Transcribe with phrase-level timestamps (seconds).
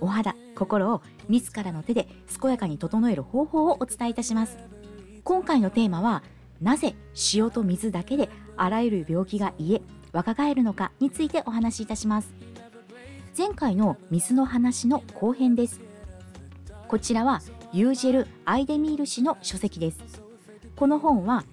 [0.00, 2.08] お肌心を自らの手で
[2.40, 4.58] 健やかに整える方法をお伝えいたします。
[5.24, 6.22] 今回のテーマは
[6.60, 6.94] なぜ
[7.34, 9.82] 塩と水だけであらゆる病気が癒え
[10.12, 12.32] 若返るのかについてお話しいたします。
[13.36, 15.80] 前回の水の話の後編です。
[16.88, 19.98] こちらはユージェル・アイデミール氏の書籍です。
[20.76, 21.44] この本は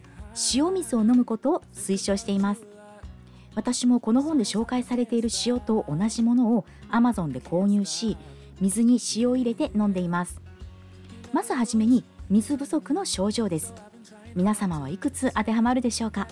[0.54, 2.62] 塩水を飲むことを推奨しています。
[3.56, 8.18] 私もこの本で紹介されている塩と同じものを Amazon で購入し
[8.62, 10.42] 水に塩を入れて飲んでいます。
[11.32, 13.74] まずはじめに水不足の症状です。
[14.36, 16.28] 皆様はいくつ当てはまるでしょうか？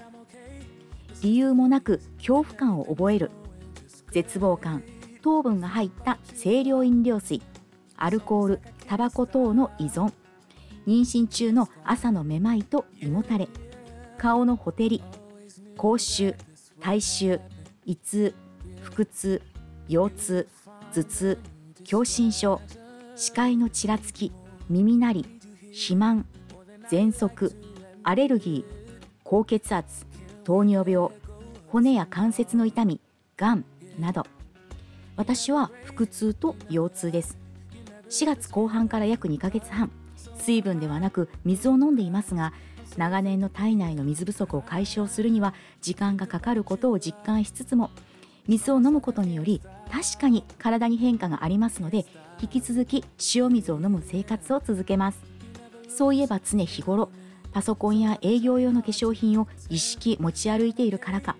[1.22, 3.32] 理由もなく恐怖感を覚える。
[4.12, 4.84] 絶望感
[5.22, 7.42] 糖分が入った清涼飲料水
[7.96, 10.12] アルコールタバコ等の依存
[10.88, 13.48] 妊娠中の朝のめまいと胃もたれ
[14.18, 15.04] 顔のほてり
[15.78, 16.36] 口臭
[16.80, 17.40] 体臭
[17.86, 18.34] 胃痛
[18.82, 19.42] 腹痛
[19.88, 20.48] 腰痛
[20.94, 21.40] 頭痛
[21.84, 22.62] 狭心症
[23.16, 24.32] 視界のちらつき
[24.70, 25.26] 耳鳴り
[25.72, 26.26] 肥満
[26.90, 27.56] 喘息
[28.04, 30.06] アレルギー高血圧
[30.44, 31.10] 糖尿病
[31.68, 33.00] 骨や関節の痛み
[33.38, 33.66] がん
[34.00, 34.26] など。
[35.16, 37.38] 私は腹痛と腰痛です。
[38.10, 39.92] 4月後半から約2ヶ月半
[40.36, 42.54] 水分ではなく水を飲んでいますが
[42.98, 47.90] 長年の体内の水不足を解消するには時間がかかることを実感しつつも
[48.48, 49.62] 水を飲むことにより
[49.92, 52.06] 確かに体に変化がありますので
[52.42, 53.04] 引き続き
[53.36, 55.20] 塩水を飲む生活を続けます。
[55.90, 57.10] そういえば常日頃
[57.52, 61.36] パソコンや営業用の化粧品を意識持ち歩いているからか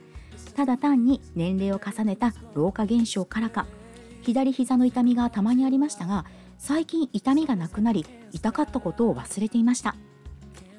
[0.56, 3.66] ただ単に年齢を重ねた老化現象からか
[4.22, 6.26] 左膝の痛みがたまにありましたが
[6.58, 9.96] 最近痛みがなくなり痛かったことを忘れていました。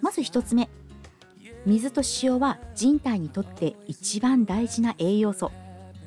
[0.01, 0.69] まず1つ目
[1.65, 5.51] 水と塩は人体にとって一番大事な栄養素。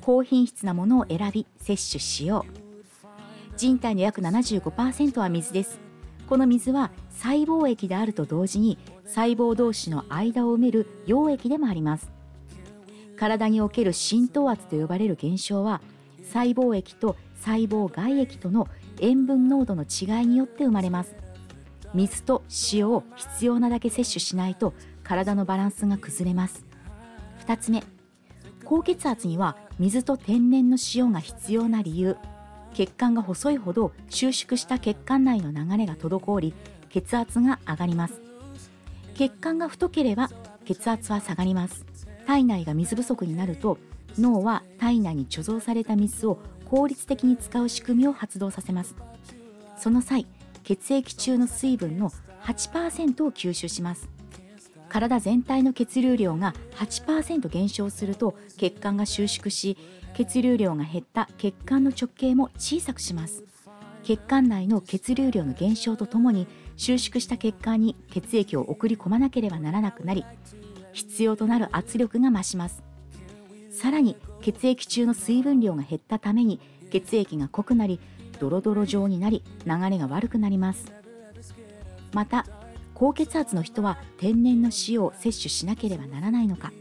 [0.05, 3.57] 高品質なものを選び摂取しよう。
[3.57, 5.79] 人体の約75%は水です。
[6.29, 12.11] この水は細胞液であると同時に細胞同士の間を埋める溶液でもあります。
[13.17, 15.81] 体における浸透圧と呼ばれる現象は
[16.23, 18.67] 細胞液と細胞外液との
[19.01, 21.15] 塩分濃度の違いによって生まれます。
[21.95, 26.63] 水と塩を必要なだけ摂取しないと体のバランスが崩れます。
[27.47, 27.83] 2つ目
[28.65, 32.17] 高血圧には水と天然の塩が必要な理由。
[32.73, 36.53] 血管が細いほど収縮した血管内の流れが滞り
[36.89, 38.21] 血圧が上がります。
[39.15, 40.29] 血管が太ければ
[40.65, 41.85] 血圧は下がります。
[42.25, 43.77] 体内が水不足になると
[44.17, 48.95] 脳は体内に貯蔵された水を効率的に使う仕組みを発動させます。
[49.77, 50.25] その際
[50.63, 52.11] 血液中の水分の
[52.43, 54.14] 8%を吸収します。
[54.95, 59.77] 体全体の血流量が8%減少すると血管が収縮し
[60.13, 63.43] 血流量が減った血管の直径も小さくします。
[64.03, 66.47] 血管内の血流量の減少とともに
[66.77, 70.23] 収縮した血管に血液を送り込まなければならなくなり
[70.93, 72.81] 必要となる圧力が増します。
[73.71, 77.99] さらに血液中の水分量が減ったために血液が濃くなり
[78.39, 80.85] ドロドロ状になり流れが悪くなります。
[82.13, 82.45] また
[82.95, 86.71] 高血圧の人は天然の塩を摂取しなければならないのか。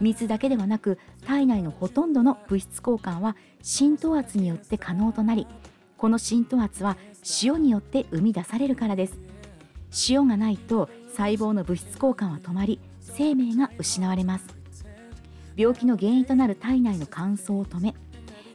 [0.00, 5.46] 水だけではなく体内のほとんどの物質交換は浸透圧によって可能となり
[5.98, 6.96] この浸透圧は
[7.42, 9.18] 塩によって生み出されるからです。
[10.08, 14.46] 塩がないと細胞の物質交換は止まり生命が失われます。
[15.56, 17.94] 病気の原因となる体内の乾燥を止め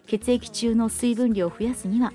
[0.08, 2.14] 血液中の水分量を増やすには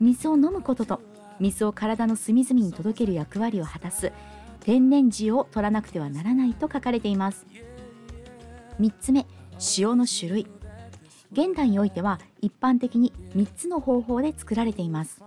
[0.00, 1.00] 水を飲むことと
[1.40, 4.12] 水を体の隅々に届ける役割を果たす
[4.60, 7.46] 天然塩を取らなくてはならないと書かれています。
[8.80, 9.26] 3つ目
[9.78, 10.46] 塩の種類。
[11.32, 15.22] 現代においては一般的に3つの方法で作られています。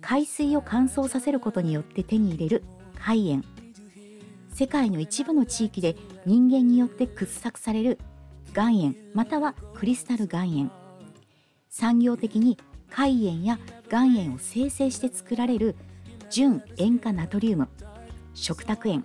[0.00, 2.64] 海水を乾燥させることによって手に入れる
[2.94, 3.44] 海塩。
[4.52, 7.98] 世界の一部の地域で人間によって掘削される
[8.54, 10.70] 岩塩またはクリスタル岩塩。
[11.68, 12.56] 産業的に
[12.90, 13.58] 海塩や
[13.90, 15.76] 岩塩を生成して作られる
[16.30, 17.68] 純塩化ナトリウム。
[18.34, 19.04] 食卓塩。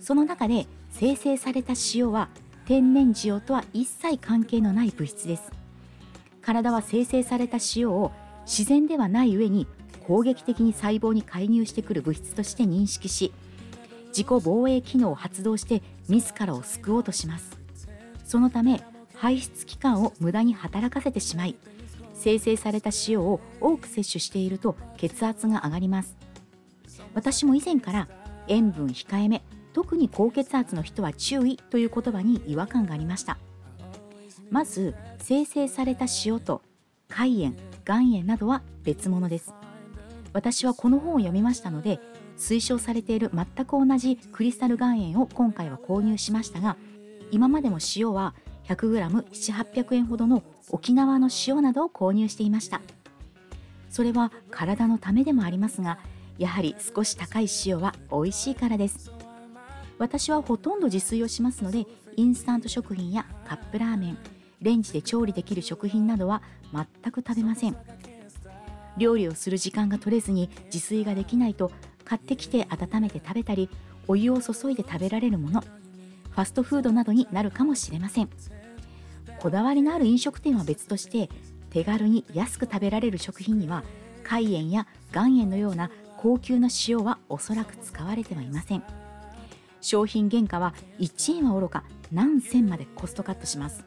[0.00, 2.28] その中で生成された塩は
[2.66, 5.50] 天然塩とは一切関係のない物質です。
[6.42, 8.12] 体は生成された塩を
[8.46, 9.66] 自然ではない上に
[10.06, 13.32] 攻撃的に細胞に介入してくる物質として認識し
[14.08, 17.58] 自己防衛機能を発動して自らを救おうとします。
[18.24, 18.82] そのため
[19.14, 21.54] 排出器官を無駄に働かせてしまい
[22.20, 26.16] 生成された塩を多く摂取していると血圧が上がります。
[27.14, 28.08] 私も以前から
[28.46, 33.38] 塩分控えめ特に高血圧の人は注意という言葉に違和感がありました。
[34.50, 36.60] まず生成された塩と
[37.08, 37.54] 肝炎
[37.88, 39.54] 岩塩などは別物です。
[40.34, 42.00] 私はこの本を読みましたので
[42.36, 46.76] 推奨されている全く同じクリスタル岩塩を今回は購入しましたが
[47.30, 48.34] 今までも塩は
[48.68, 52.80] 100g7800 円ほどの沖縄の塩などを購入していました。
[53.88, 55.98] それは体のためでもありますが
[56.38, 59.10] やはり少し高い塩は美味しいからです。
[59.98, 61.86] 私はほとんど自炊をしますので
[62.16, 64.18] インスタント食品やカップラーメン
[64.62, 66.42] レンジで調理できる食品などは
[66.72, 67.76] 全く食べません。
[68.96, 71.70] 料理をする時間が取れずに自炊ができないと
[72.04, 73.70] 買ってきて温めて食べたり
[74.08, 75.62] お湯を注いで食べられるもの
[76.30, 78.28] ファストフードなどになるかもしれません。
[79.38, 81.30] こだわりのある飲食店は別として
[81.70, 83.84] 手軽に安く食べられる食品には
[84.22, 88.82] 海塩や岩塩のような高級な塩はおそらく使われてはいません。
[89.80, 93.84] 商品原価は1円はおろか何銭までコストカットします。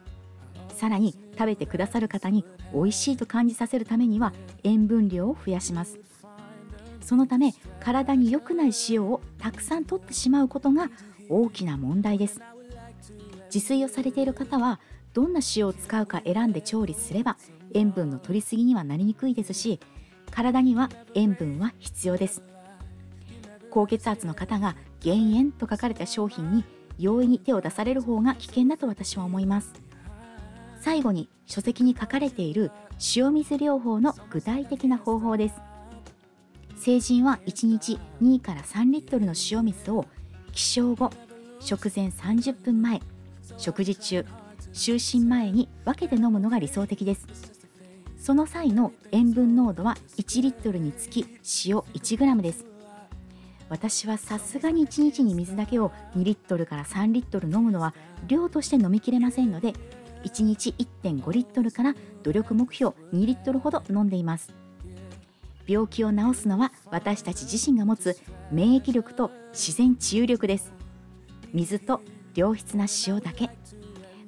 [0.70, 2.44] さらに食べてくださる方に
[2.74, 6.00] 美味しいと感じさせるためには塩分量を増やします。
[7.00, 10.90] そのため体に良くない塩をたくさん取ってしまうことが
[11.30, 12.42] 大きな問題です。
[13.54, 14.80] 自炊をされている方は
[15.14, 17.38] どんな塩を使うか選んで調理すれば
[17.74, 19.80] 塩分の取りすぎにはなりにくいですし
[20.32, 22.42] 体には塩分は必要です。
[23.70, 26.64] 高血圧の方が減塩と書かれた商品に
[27.00, 29.74] 容易に手を出される方が危険だと私は思います。
[30.80, 32.72] 最後に書籍に書かれている
[33.16, 35.56] 塩水療法の具体的な方法です。
[36.76, 40.06] 成人は1日2から3リットルの塩水を
[40.54, 41.12] 起床後
[41.60, 43.02] 食前30分前
[43.58, 44.26] 食事中
[44.72, 47.28] 就寝前に分けて飲むのが理想的です。
[48.18, 51.26] その際の塩分濃度は1リットルにつき
[51.66, 52.66] 塩 1g です。
[53.70, 57.94] 私はさすがに1日に水だけを2リットルから3リットル飲むのは
[58.28, 59.74] 量として飲みきれませんので
[60.24, 60.74] 1日
[61.04, 64.63] 1.5リットルから努力目標2リットルほど飲んでいます。
[65.68, 68.18] 病気を治すのは私たち自身が持つ
[68.52, 70.74] 免疫力と自然治癒力です。
[71.54, 72.02] 水と
[72.36, 73.50] 良質な塩だけ。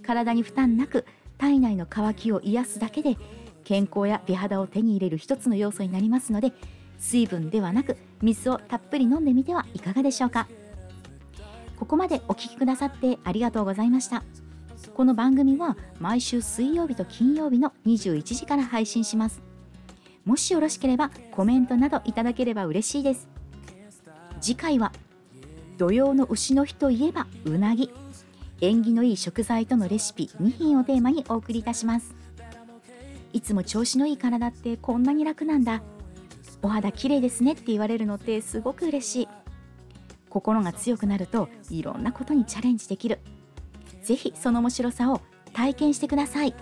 [0.04, 1.06] 体に負担なく
[1.38, 3.18] 体内の渇きを癒すだけで
[3.64, 6.54] 健康や美肌を手に入れる一つの要素になりますので
[7.00, 10.48] 水分ではなく水をたっぷり飲んでみてはいかがでしょうか。
[11.78, 14.24] ここまでお聴きくださってありがとうございました。
[14.94, 19.44] この番組は毎週水曜日と金曜日の21時から配信します。
[20.25, 23.27] もしよろしければコメントなどいただければ嬉しいです。
[24.42, 24.92] 次回は
[25.77, 27.92] 土曜の牛の日といえばうなぎ。
[28.62, 32.16] 縁起のいい食材とのレシピ2品をテーマにお送りいたします。
[33.33, 35.81] いつも調子のいい体ってこんなに楽なんだ。
[36.62, 39.27] お肌綺麗ですねって言われるのってすごく嬉しい。
[40.30, 43.19] 心が強くなるといろんなことにチャレンジできる。
[44.04, 45.22] ぜひその面白さを
[45.54, 46.56] 体験してください。